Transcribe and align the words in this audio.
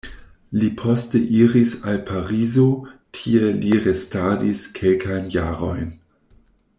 Li 0.61 0.69
poste 0.79 1.19
iris 1.41 1.73
al 1.91 1.99
Parizo, 2.07 2.65
tie 3.19 3.53
li 3.61 3.77
restadis 3.85 4.67
kelkajn 4.81 5.33
jarojn. 5.39 5.97